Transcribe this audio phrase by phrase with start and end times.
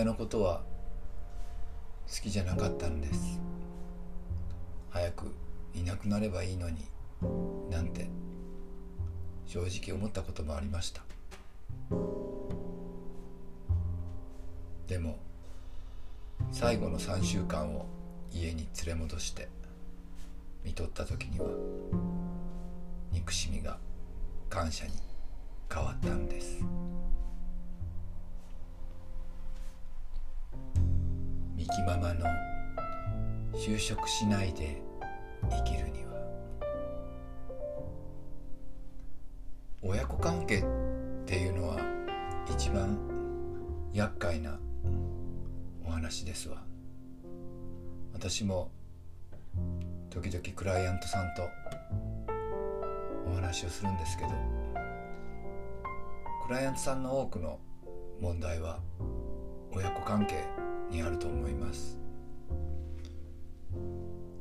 [0.00, 0.62] 親のことは
[2.08, 3.38] 好きじゃなかったんです。
[4.88, 5.34] 早く
[5.74, 6.88] いなくなればいいのに
[7.70, 8.08] なんて
[9.44, 11.02] 正直思ったこともありました。
[14.86, 15.18] でも
[16.50, 17.84] 最後の3週間を
[18.32, 19.48] 家に連れ戻して
[20.64, 21.46] 見とった時には
[23.12, 23.76] 憎しみが
[24.48, 24.92] 感謝に
[25.70, 26.64] 変わったんです。
[31.80, 32.26] ミキママの
[33.54, 34.82] 就職しないで
[35.48, 36.12] 生きるには。
[39.80, 40.64] 親子関係っ
[41.24, 41.78] ていうのは
[42.50, 42.98] 一番
[43.94, 44.58] 厄介な
[45.86, 46.62] お話ですわ。
[48.12, 48.70] 私も
[50.10, 51.48] 時々クライアントさんと
[53.26, 54.30] お話をするんですけど
[56.46, 57.58] クライアントさんの多くの
[58.20, 58.80] 問題は
[59.72, 60.44] 親子関係
[60.90, 61.98] にあると思います。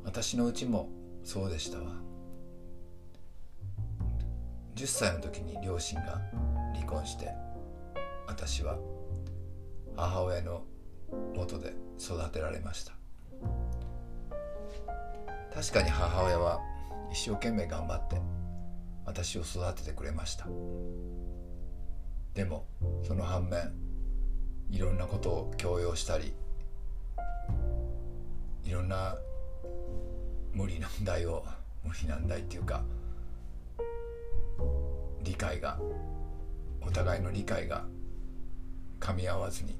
[0.03, 0.89] 私のうちも
[1.23, 1.91] そうでしたわ。
[4.75, 6.21] 10歳の時に両親が
[6.73, 7.29] 離婚して
[8.27, 8.77] 私は
[9.95, 10.63] 母親の
[11.35, 12.93] 元で育てられました。
[15.53, 16.59] 確かに母親は
[17.11, 18.21] 一生懸命頑張って
[19.05, 20.47] 私を育ててくれました。
[22.33, 22.65] でも
[23.03, 23.73] その反面
[24.69, 26.33] いろんなことを強要したり
[28.63, 29.15] いろんな
[30.53, 31.43] 無理難題を
[31.83, 32.83] 無理難題っていうか
[35.23, 35.79] 理解が
[36.81, 37.85] お互いの理解が
[38.99, 39.75] 噛み合わずに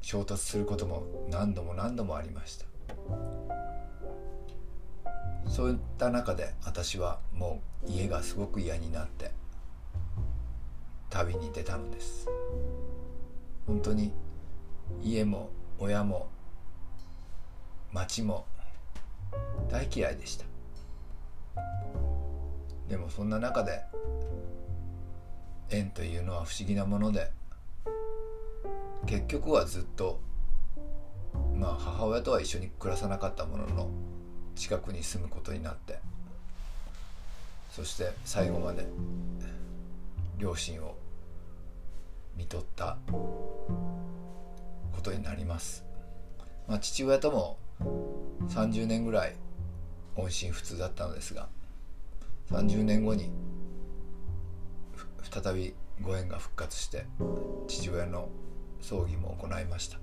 [0.00, 2.66] 衝突することも何度も何度もありました。
[5.46, 9.32] そういった中で私はもう家がすごく嫌になって
[11.08, 12.28] 旅に出たのです。
[13.70, 14.10] 本当に
[15.00, 16.28] 家も親も
[17.92, 18.44] 町も
[19.70, 20.44] 大嫌いでした。
[22.88, 23.84] でもそんな中で
[25.70, 27.30] 縁というのは不思議なもので
[29.06, 30.20] 結局はずっと
[31.54, 33.88] まあ母親とは一緒に暮らさなかったものの
[34.56, 36.00] 近くに住むことになって
[37.70, 38.84] そして最後まで
[40.38, 40.96] 両親を
[42.40, 42.96] 見とった
[44.92, 45.84] ことになります、
[46.66, 47.58] まあ、父親とも
[48.48, 49.34] 30年ぐらい
[50.16, 51.48] 音信不通だったのですが
[52.50, 53.30] 30年後に
[55.30, 57.04] 再びご縁が復活して
[57.68, 58.30] 父親の
[58.80, 59.98] 葬儀も行いました。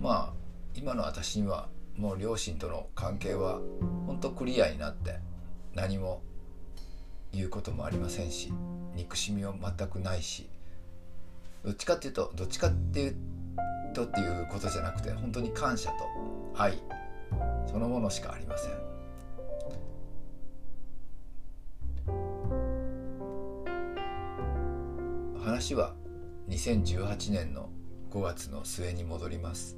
[0.00, 0.32] まあ
[0.74, 3.60] 今の私にはもう両親との関係は
[4.06, 5.16] 本当クリアになって
[5.74, 6.22] 何も
[7.32, 8.52] 言うこともありませんし
[8.94, 10.48] 憎しみは全くないし
[11.64, 13.16] どっちかっていうとどっちかっていう
[13.94, 15.96] とっていうことじゃなくて本当に感謝と
[16.56, 16.80] 愛
[17.70, 18.90] そのものしかありません。
[25.42, 25.94] 話は
[26.48, 27.68] 2018年の
[28.10, 29.76] 5月の末に戻ります。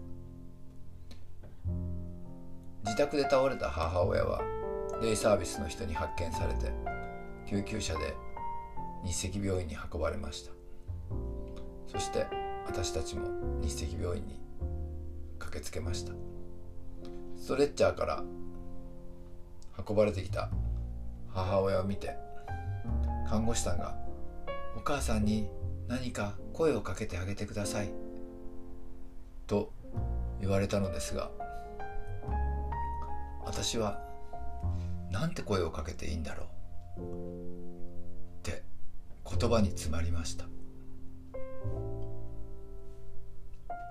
[2.84, 4.41] 自宅で倒れた母親は
[5.00, 6.73] デイサービスの人に発見されて
[7.49, 8.15] 救急車で
[9.05, 10.53] 日赤病院に運ばれました。
[11.87, 12.27] そして
[12.67, 13.29] 私たちも
[13.61, 14.41] 日赤病院に
[15.39, 16.13] 駆けつけました。
[17.37, 18.23] ストレッチャーから
[19.89, 20.49] 運ばれてきた
[21.31, 22.17] 母親を見て
[23.29, 23.97] 看護師さんが
[24.77, 25.51] 「お母さんに
[25.89, 27.91] 何か声をかけてあげてください」
[29.49, 29.73] と
[30.41, 31.31] 言われたのですが
[33.45, 34.01] 私は
[35.11, 36.45] なんて声をかけていいんだろ
[36.97, 37.03] う
[39.38, 40.47] 言葉に詰まりました。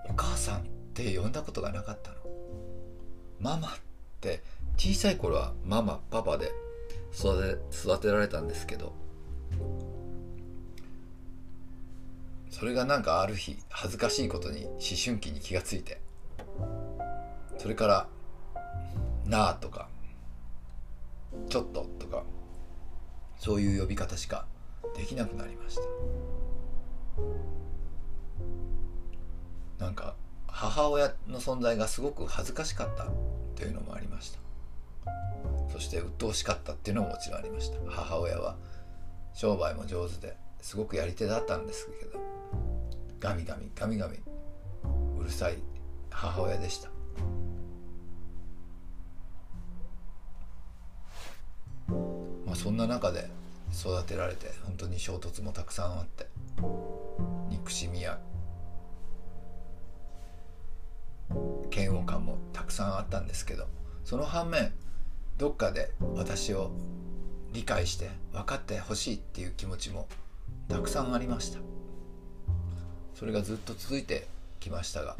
[0.09, 0.63] お母さんっ
[0.93, 2.17] て呼んだことがなかったの？
[3.39, 3.71] ママっ
[4.19, 4.43] て
[4.77, 6.51] 小さい頃はママパパで
[7.13, 8.93] 育て育てられたんですけど
[12.49, 14.73] それがなんかある日恥ずかしいことに思
[15.03, 16.01] 春期に気がついて
[17.57, 18.07] それから
[19.25, 19.87] 「なあ」とか
[21.49, 22.23] 「ちょっと」とか
[23.37, 24.45] そういう呼び方しか
[24.97, 25.81] できなくなりました。
[29.83, 30.15] なんか
[30.47, 33.07] 母親の存在がすごく恥ずかしかった
[33.55, 34.39] というのもありました。
[35.71, 37.77] そして鬱陶しかったっていうのももちろんありました。
[37.89, 38.57] 母親は
[39.33, 42.19] 商売も上手ですごくやり手だったんですけど
[43.19, 44.17] ガミガミガミガミ
[45.17, 45.57] うるさい
[46.09, 46.89] 母親でした。
[52.45, 53.29] まあそんな中で
[53.73, 56.27] 育てられて本当に衝突もたくさんあって
[57.49, 58.19] 憎しみや
[61.73, 63.67] 嫌悪感もたくさんあったんですけど
[64.03, 64.73] その反面
[65.37, 66.71] どっかで私を
[67.53, 70.07] 理解して分かってほしいっていう気持ちも
[70.67, 71.59] たくさんありました。
[73.21, 74.27] それがずっと続いて
[74.59, 75.15] きましたが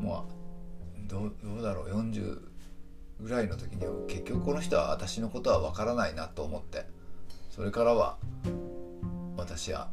[0.00, 0.26] も
[1.02, 2.40] うどうだろう40
[3.20, 6.84] ぐらいの時には結局この人は私のことは分からないなと思って
[7.54, 8.16] それからは
[9.36, 9.88] 私は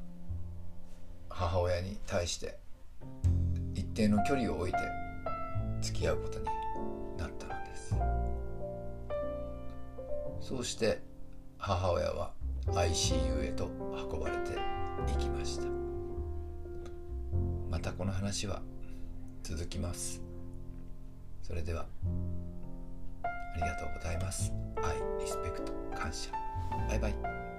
[1.30, 2.58] 母親に対して
[3.76, 4.80] 一定の距離を置いて
[5.80, 6.46] 付き合うことに
[7.20, 7.96] なったのです。
[10.40, 11.04] そうして
[11.60, 12.34] 母親は
[12.66, 13.70] ICU へと
[14.12, 14.54] 運ばれて
[15.14, 15.68] いきました。
[17.70, 18.64] またこの話は
[19.44, 20.20] 続きます。
[21.44, 21.86] それでは
[23.24, 24.52] ありがとうございます。
[24.78, 26.32] 愛リスペクト感謝。
[26.90, 27.51] バイバイ。